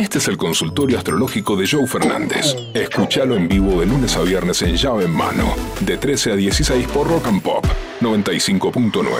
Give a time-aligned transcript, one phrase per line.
[0.00, 2.56] Este es el consultorio astrológico de Joe Fernández.
[2.72, 6.88] Escúchalo en vivo de lunes a viernes en llave en mano, de 13 a 16
[6.88, 7.66] por Rock and Pop
[8.00, 9.10] 95.9.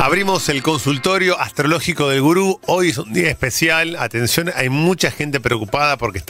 [0.00, 2.58] Abrimos el consultorio astrológico del gurú.
[2.64, 3.96] Hoy es un día especial.
[3.96, 6.22] Atención, hay mucha gente preocupada porque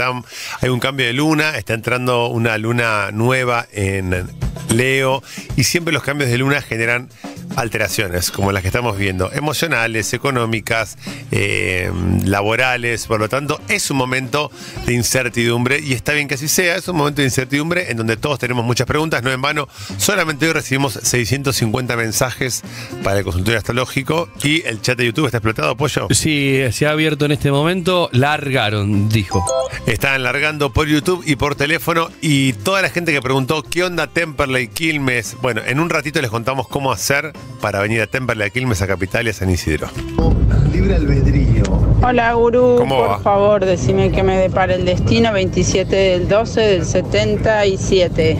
[0.61, 1.57] hay un cambio de luna.
[1.57, 4.27] Está entrando una luna nueva en
[4.71, 5.23] Leo.
[5.57, 7.11] Y siempre los cambios de luna generan
[7.59, 10.96] alteraciones, como las que estamos viendo, emocionales, económicas,
[11.30, 11.90] eh,
[12.25, 13.07] laborales.
[13.07, 14.50] Por lo tanto, es un momento
[14.86, 16.76] de incertidumbre y está bien que así sea.
[16.76, 19.22] Es un momento de incertidumbre en donde todos tenemos muchas preguntas.
[19.22, 22.63] No en vano, solamente hoy recibimos 650 mensajes
[23.02, 26.08] para el consultorio astrológico y el chat de YouTube está explotado, pollo.
[26.11, 28.08] Sí, se ha abierto en este momento.
[28.13, 29.44] Largaron, dijo.
[29.86, 34.06] Están largando por YouTube y por teléfono y toda la gente que preguntó qué onda
[34.06, 35.36] Temperley, Quilmes.
[35.41, 38.86] Bueno, en un ratito les contamos cómo hacer para venir a Temperley, a Quilmes, a
[38.86, 39.88] Capital y a San Isidro.
[40.72, 41.62] Libre albedrío.
[42.02, 43.19] Hola Gurú, ¿Cómo por va?
[43.20, 48.38] favor decime que me depara el destino 27 del 12 del 77.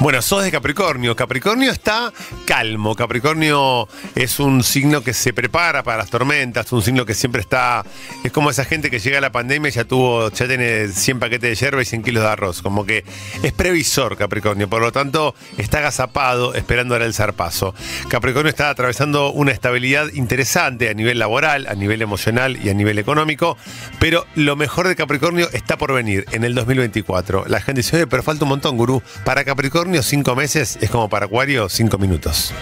[0.00, 1.14] Bueno, sos de Capricornio.
[1.14, 2.12] Capricornio está
[2.44, 2.96] calmo.
[2.96, 7.84] Capricornio es un signo que se prepara para las tormentas, un signo que siempre está.
[8.24, 11.20] Es como esa gente que llega a la pandemia y ya tuvo, ya tiene 100
[11.20, 12.62] paquetes de yerba y 100 kilos de arroz.
[12.62, 13.04] Como que
[13.42, 14.68] es previsor Capricornio.
[14.68, 17.74] Por lo tanto, está agazapado esperando ahora el zarpazo.
[18.08, 22.98] Capricornio está atravesando una estabilidad interesante a nivel laboral, a nivel emocional y a nivel
[22.98, 23.56] económico.
[24.00, 27.44] Pero lo mejor de Capricornio está por venir en el 2024.
[27.46, 29.02] La gente dice, oye, pero falta un montón, gurú.
[29.24, 32.52] Para Capricornio, cinco meses es como para Acuario, cinco minutos.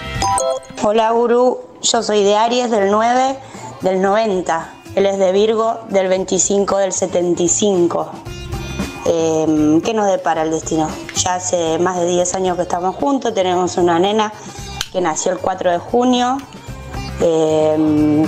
[0.82, 3.36] Hola Gurú, yo soy de Aries del 9
[3.82, 4.74] del 90.
[4.94, 8.10] Él es de Virgo del 25 del 75.
[9.04, 10.88] Eh, ¿Qué nos depara el destino?
[11.14, 14.32] Ya hace más de 10 años que estamos juntos, tenemos una nena
[14.90, 16.38] que nació el 4 de junio
[17.20, 18.26] eh,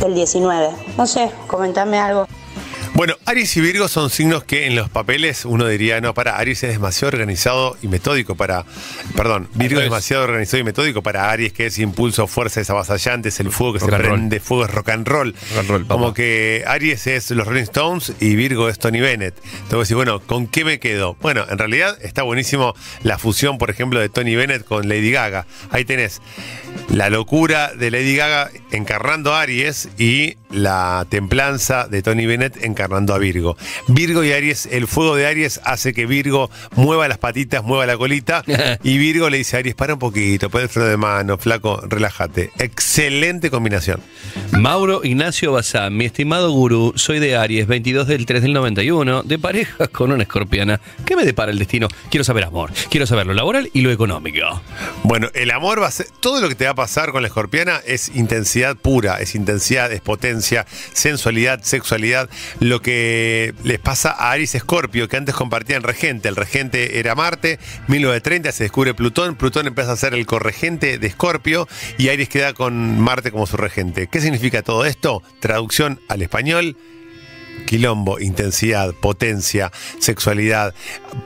[0.00, 0.70] del 19.
[0.96, 2.26] No sé, comentame algo.
[3.00, 6.64] Bueno, Aries y Virgo son signos que en los papeles uno diría, no, para, Aries
[6.64, 8.66] es demasiado organizado y metódico para,
[9.16, 13.30] perdón, Virgo es demasiado organizado y metódico para Aries, que es impulso, fuerza, es avasallante,
[13.30, 14.06] es el fuego que Rock se roll.
[14.06, 15.32] prende, fuego es rock and roll.
[15.32, 15.94] Rock and roll, papá.
[15.94, 19.34] Como que Aries es los Rolling Stones y Virgo es Tony Bennett.
[19.44, 21.16] Entonces decir, bueno, ¿con qué me quedo?
[21.22, 25.46] Bueno, en realidad está buenísimo la fusión, por ejemplo, de Tony Bennett con Lady Gaga.
[25.70, 26.20] Ahí tenés
[26.90, 33.14] la locura de Lady Gaga encarnando a Aries y la templanza de Tony Bennett encarnando
[33.14, 33.56] a Virgo.
[33.88, 37.96] Virgo y Aries, el fuego de Aries hace que Virgo mueva las patitas, mueva la
[37.96, 38.42] colita
[38.82, 41.80] y Virgo le dice a Aries, para un poquito, pon el freno de mano, flaco,
[41.88, 42.50] relájate.
[42.58, 44.00] Excelente combinación.
[44.52, 49.38] Mauro Ignacio Bazán, mi estimado gurú, soy de Aries, 22 del 3 del 91, de
[49.38, 50.80] pareja con una escorpiana.
[51.04, 51.88] ¿Qué me depara el destino?
[52.10, 54.62] Quiero saber amor, quiero saber lo laboral y lo económico.
[55.02, 56.06] Bueno, el amor va a ser.
[56.20, 59.92] Todo lo que te va a pasar con la escorpiana es intensidad pura, es intensidad,
[59.92, 62.28] es potencia, sensualidad, sexualidad.
[62.60, 66.28] Lo que les pasa a Aries Escorpio, que antes compartían regente.
[66.28, 67.58] El regente era Marte,
[67.88, 69.36] 1930 se descubre Plutón.
[69.36, 71.68] Plutón empieza a ser el corregente de Escorpio
[71.98, 74.08] y Aries queda con Marte como su regente.
[74.08, 75.22] ¿Qué significa todo esto?
[75.40, 76.76] Traducción al español.
[77.70, 79.70] Quilombo, intensidad, potencia,
[80.00, 80.74] sexualidad,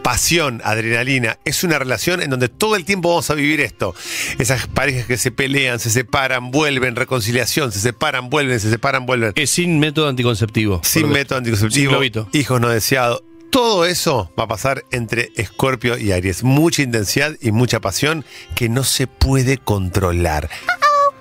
[0.03, 1.38] pasión, adrenalina.
[1.47, 3.94] Es una relación en donde todo el tiempo vamos a vivir esto.
[4.38, 9.33] Esas parejas que se pelean, se separan, vuelven, reconciliación, se separan, vuelven, se separan, vuelven.
[9.37, 10.83] Es sin método anticonceptivo.
[10.84, 13.22] Sin método anticonceptivo, Sin hijos no deseados.
[13.49, 16.44] Todo eso va a pasar entre Escorpio y Aries.
[16.44, 18.22] Mucha intensidad y mucha pasión
[18.54, 20.50] que no se puede controlar.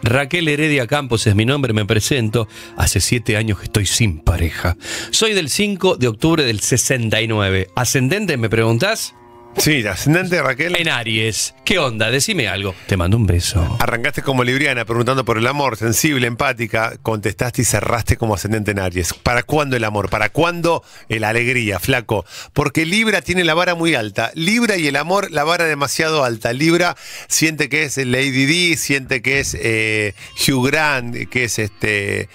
[0.03, 2.47] Raquel Heredia Campos es mi nombre, me presento.
[2.75, 4.77] Hace siete años que estoy sin pareja.
[5.11, 7.69] Soy del 5 de octubre del 69.
[7.75, 9.15] ¿Ascendente, me preguntás?
[9.57, 10.75] Sí, ascendente Raquel.
[10.75, 11.55] En Aries.
[11.63, 12.11] ¿Qué onda?
[12.11, 12.75] Decime algo.
[12.87, 13.77] Te mando un beso.
[13.79, 18.79] Arrancaste como libriana preguntando por el amor, sensible, empática, contestaste y cerraste como ascendente en
[18.79, 19.13] Aries.
[19.13, 20.09] ¿Para cuándo el amor?
[20.09, 22.25] ¿Para cuándo la alegría, flaco?
[22.51, 24.31] Porque Libra tiene la vara muy alta.
[24.35, 26.51] Libra y el amor, la vara demasiado alta.
[26.51, 26.97] Libra
[27.27, 30.13] siente que es Lady Di, siente que es eh,
[30.45, 32.27] Hugh Grant, que es este...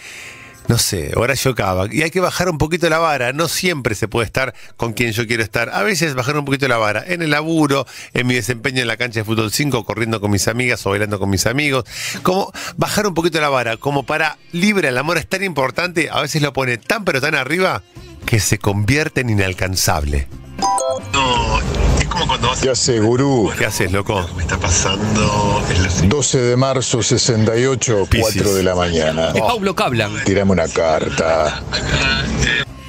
[0.68, 1.86] No sé, Horacio Cava.
[1.91, 3.32] Y hay que bajar un poquito la vara.
[3.32, 5.70] No siempre se puede estar con quien yo quiero estar.
[5.70, 7.03] A veces bajar un poquito la vara.
[7.06, 10.47] En el laburo, en mi desempeño en la cancha de fútbol 5, corriendo con mis
[10.47, 11.84] amigas o bailando con mis amigos.
[12.22, 13.78] Como bajar un poquito la vara.
[13.78, 17.34] Como para libre el amor es tan importante, a veces lo pone tan pero tan
[17.34, 17.82] arriba
[18.26, 20.28] que se convierte en inalcanzable.
[22.28, 23.51] Es cuando vas ¿Qué hace, gurú?
[23.57, 24.28] ¿Qué haces, loco?
[24.36, 25.63] Me está pasando
[26.04, 28.42] 12 de marzo, 68, Piscis.
[28.42, 29.30] 4 de la mañana.
[29.34, 30.13] Es Paulo Cablan.
[30.27, 31.63] Tirame una carta.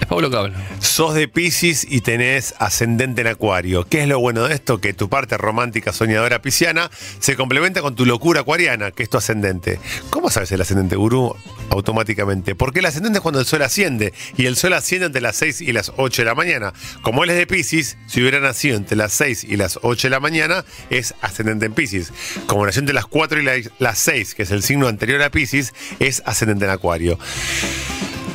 [0.09, 0.53] Pablo Cabal.
[0.79, 3.85] Sos de Pisces y tenés ascendente en Acuario.
[3.87, 4.81] ¿Qué es lo bueno de esto?
[4.81, 6.89] Que tu parte romántica soñadora pisciana
[7.19, 9.79] se complementa con tu locura acuariana, que es tu ascendente.
[10.09, 11.35] ¿Cómo sabes el ascendente gurú?
[11.69, 12.55] Automáticamente.
[12.55, 14.11] Porque el ascendente es cuando el sol asciende.
[14.35, 16.73] Y el sol asciende entre las 6 y las 8 de la mañana.
[17.03, 20.11] Como él es de Pisces, si hubiera nacido entre las 6 y las 8 de
[20.11, 22.11] la mañana, es ascendente en Pisces.
[22.47, 25.29] Como nació entre las 4 y la- las 6, que es el signo anterior a
[25.29, 27.19] Pisces, es ascendente en Acuario.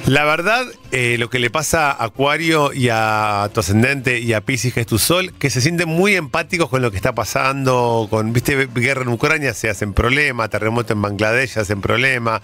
[0.07, 4.43] La verdad, eh, lo que le pasa a Acuario y a tu ascendente y a
[4.43, 8.07] Pisces, que es tu sol, que se sienten muy empáticos con lo que está pasando,
[8.11, 12.43] con, viste, guerra en Ucrania, se hacen problema, terremoto en Bangladesh, se hacen problema,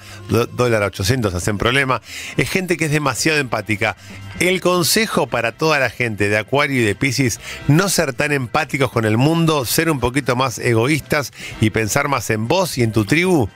[0.56, 2.00] dólar a 800, se hacen problema.
[2.38, 3.94] Es gente que es demasiado empática.
[4.38, 8.90] El consejo para toda la gente de Acuario y de Pisces, no ser tan empáticos
[8.90, 12.92] con el mundo, ser un poquito más egoístas y pensar más en vos y en
[12.92, 13.50] tu tribu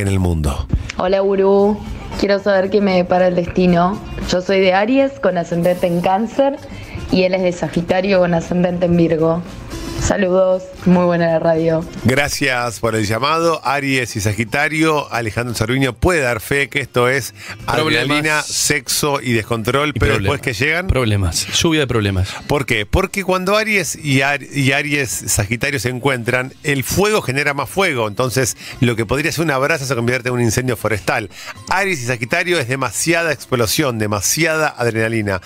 [0.00, 0.66] en el mundo.
[0.96, 1.76] Hola Gurú,
[2.18, 3.98] quiero saber qué me depara el destino.
[4.30, 6.56] Yo soy de Aries con ascendente en cáncer
[7.10, 9.42] y él es de Sagitario con ascendente en Virgo.
[10.16, 11.82] Saludos, muy buena la radio.
[12.04, 13.62] Gracias por el llamado.
[13.64, 17.32] Aries y Sagitario, Alejandro Cerviño puede dar fe que esto es
[17.64, 18.02] Problemas.
[18.02, 20.22] adrenalina, sexo y descontrol, Y pero problemas.
[20.42, 20.86] después que llegan.
[20.86, 21.46] Problemas.
[21.58, 22.28] Lluvia de problemas.
[22.46, 22.84] ¿Por qué?
[22.84, 28.06] Porque cuando Aries y, Ar- y Aries Sagitario se encuentran, el fuego genera más fuego.
[28.06, 31.30] Entonces, lo que podría ser una brasa se convierte en un incendio forestal.
[31.70, 35.40] Aries y Sagitario es demasiada explosión, demasiada adrenalina.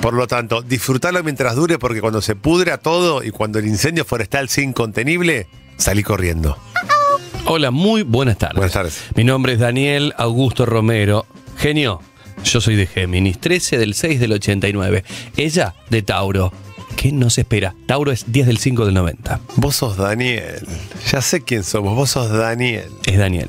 [0.00, 4.04] Por lo tanto, disfrutarlo mientras dure, porque cuando se pudra todo y cuando el incendio
[4.12, 5.46] forestal sea incontenible,
[5.78, 6.58] salí corriendo.
[7.46, 8.56] Hola, muy buenas tardes.
[8.56, 9.04] Buenas tardes.
[9.14, 11.24] Mi nombre es Daniel Augusto Romero.
[11.56, 12.02] Genio,
[12.44, 15.02] yo soy de Géminis, 13 del 6 del 89.
[15.38, 16.52] Ella de Tauro.
[17.02, 17.74] ¿Qué nos espera?
[17.86, 19.40] Tauro es 10 del 5 del 90.
[19.56, 20.64] Vos sos Daniel.
[21.10, 21.96] Ya sé quién somos.
[21.96, 22.92] Vos sos Daniel.
[23.06, 23.48] Es Daniel.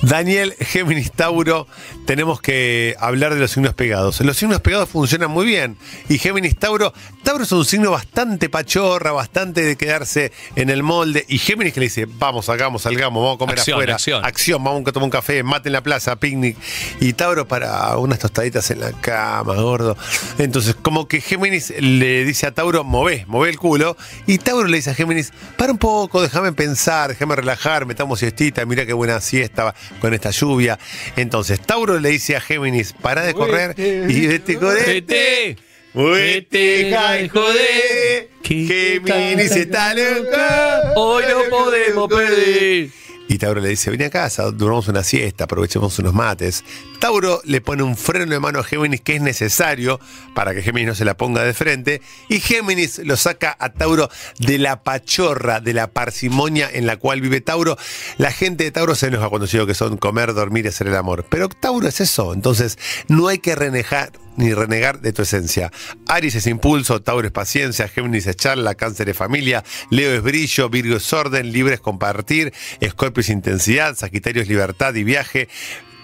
[0.00, 1.66] Daniel, Géminis, Tauro,
[2.06, 4.22] tenemos que hablar de los signos pegados.
[4.22, 5.76] Los signos pegados funcionan muy bien.
[6.08, 11.26] Y Géminis, Tauro, Tauro es un signo bastante pachorra, bastante de quedarse en el molde.
[11.28, 13.96] Y Géminis que le dice, vamos, hagamos, salgamos, vamos a comer Acción, afuera.
[14.26, 14.64] acción.
[14.64, 16.56] vamos a tomar un café, mate en la plaza, picnic.
[16.98, 19.98] Y Tauro para unas tostaditas en la cama, gordo.
[20.38, 23.96] Entonces, como que Géminis le dice a Tauro, mové, mové el culo.
[24.26, 28.64] Y Tauro le dice a Géminis, para un poco, déjame pensar, déjame relajar, metamos siestita,
[28.64, 30.78] mira qué buena siesta con esta lluvia.
[31.16, 35.56] Entonces, Tauro le dice a Géminis, para de correr y vete correte.
[35.96, 38.28] Muévete, jai, joder.
[38.42, 40.92] Géminis está loca.
[40.94, 42.90] Hoy no podemos perder.
[43.28, 46.64] Y Tauro le dice, vení a casa, duramos una siesta, aprovechemos unos mates.
[47.00, 50.00] Tauro le pone un freno de mano a Géminis que es necesario
[50.34, 52.02] para que Géminis no se la ponga de frente.
[52.28, 54.08] Y Géminis lo saca a Tauro
[54.38, 57.76] de la pachorra, de la parsimonia en la cual vive Tauro.
[58.18, 60.86] La gente de Tauro se enoja cuando yo digo que son comer, dormir y hacer
[60.86, 61.26] el amor.
[61.28, 62.78] Pero Tauro es eso, entonces
[63.08, 65.70] no hay que renegar ni renegar de tu esencia.
[66.08, 70.68] Aries es impulso, Tauro es paciencia, Géminis es charla, Cáncer es familia, Leo es brillo,
[70.68, 75.48] Virgo es orden, Libre es compartir, Escorpio es intensidad, Sagitario es libertad y viaje,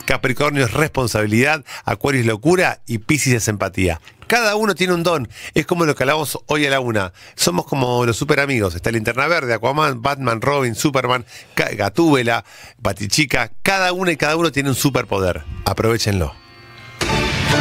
[0.04, 4.00] Capricornio es responsabilidad, Acuario es locura y Piscis es empatía.
[4.26, 5.28] Cada uno tiene un don.
[5.52, 7.12] Es como lo que hablamos hoy a la una.
[7.34, 8.74] Somos como los super amigos.
[8.74, 12.44] Está Linterna Verde, Aquaman, Batman, Robin, Superman, Gatúbela,
[12.78, 13.52] Batichica.
[13.62, 15.44] Cada uno y cada uno tiene un superpoder.
[15.66, 16.41] Aprovechenlo.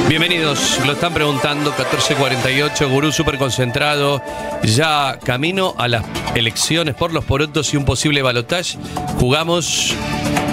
[0.07, 4.21] Bienvenidos, lo están preguntando, 1448, gurú súper concentrado,
[4.63, 6.03] ya camino a las
[6.35, 8.77] elecciones por los porotos y un posible balotaje.
[9.19, 9.93] Jugamos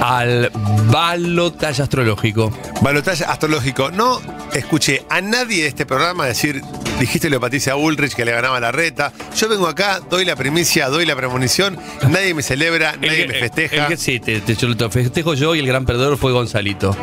[0.00, 0.50] al
[0.90, 2.56] balotaje astrológico.
[2.82, 3.90] Balotaje astrológico.
[3.90, 4.20] No
[4.52, 6.62] escuché a nadie de este programa decir,
[7.00, 9.12] dijiste lo Patricia Bullrich que le ganaba la reta.
[9.36, 11.76] Yo vengo acá, doy la primicia, doy la premonición,
[12.08, 13.76] nadie me celebra, nadie me festeja.
[13.82, 16.96] el que sí, te, te- lo festejo yo y el gran perdedor fue Gonzalito.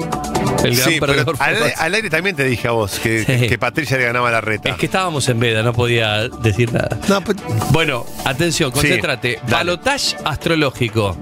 [0.67, 3.47] El gran Sí, pero perdedor fue al, aire también te dije a vos que, Sí.
[3.47, 4.69] que Patricia le ganaba la reta.
[4.69, 6.97] Es que estábamos en veda, no podía decir nada.
[7.07, 7.37] No, pues-
[7.71, 9.39] Bueno, atención, concéntrate.
[9.49, 11.17] Balotage astrológico.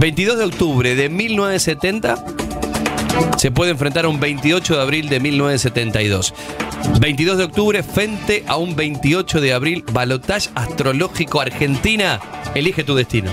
[0.00, 2.24] 22 de octubre de 1970
[3.36, 6.34] se puede enfrentar a un 28 de abril de 1972.
[7.00, 9.84] 22 de octubre frente a un 28 de abril.
[9.92, 12.20] Balotage astrológico Argentina.
[12.54, 13.30] Elige tu destino.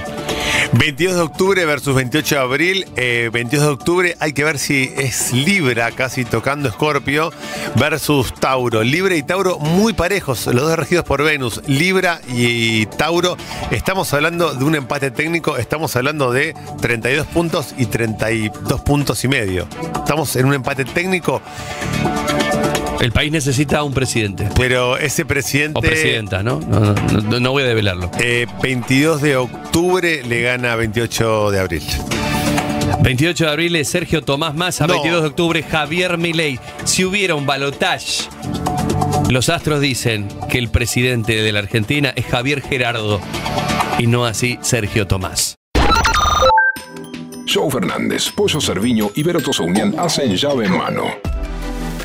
[0.73, 2.85] 22 de octubre versus 28 de abril.
[2.95, 7.31] Eh, 22 de octubre hay que ver si es Libra, casi tocando Escorpio,
[7.75, 8.83] versus Tauro.
[8.83, 11.61] Libra y Tauro muy parejos, los dos regidos por Venus.
[11.67, 13.37] Libra y Tauro.
[13.71, 19.27] Estamos hablando de un empate técnico, estamos hablando de 32 puntos y 32 puntos y
[19.27, 19.67] medio.
[19.95, 21.41] Estamos en un empate técnico,
[23.05, 24.49] el país necesita un presidente.
[24.55, 25.77] Pero ese presidente.
[25.77, 26.59] O presidenta, ¿no?
[26.59, 28.09] No, voy a develarlo.
[28.19, 31.83] Eh, 22 de octubre le gana 28 de abril.
[33.03, 36.59] 28 de abril es Sergio Tomás Massa, 22 de octubre Javier Milei.
[36.83, 38.23] Si hubiera un balotage,
[39.29, 43.21] los astros dicen que el presidente de la Argentina es Javier Gerardo
[43.99, 45.59] y no así Sergio Tomás.
[47.47, 51.34] Joe Fernández, Pollo Cerviño y Beroto Saunian hacen llave en mano